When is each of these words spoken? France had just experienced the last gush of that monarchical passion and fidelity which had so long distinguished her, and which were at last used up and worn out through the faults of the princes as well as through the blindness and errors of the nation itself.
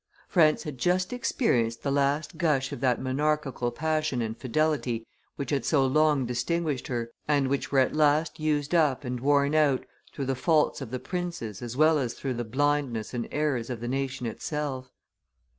France 0.27 0.63
had 0.63 0.79
just 0.79 1.13
experienced 1.13 1.83
the 1.83 1.91
last 1.91 2.35
gush 2.39 2.71
of 2.71 2.79
that 2.79 2.99
monarchical 2.99 3.69
passion 3.69 4.19
and 4.19 4.35
fidelity 4.35 5.05
which 5.35 5.51
had 5.51 5.63
so 5.63 5.85
long 5.85 6.25
distinguished 6.25 6.87
her, 6.87 7.11
and 7.27 7.47
which 7.47 7.71
were 7.71 7.77
at 7.77 7.95
last 7.95 8.39
used 8.39 8.73
up 8.73 9.03
and 9.03 9.19
worn 9.19 9.53
out 9.53 9.85
through 10.11 10.25
the 10.25 10.33
faults 10.33 10.81
of 10.81 10.89
the 10.89 10.97
princes 10.99 11.61
as 11.61 11.77
well 11.77 11.99
as 11.99 12.15
through 12.15 12.33
the 12.33 12.43
blindness 12.43 13.13
and 13.13 13.27
errors 13.31 13.69
of 13.69 13.79
the 13.79 13.87
nation 13.87 14.25
itself. 14.25 14.91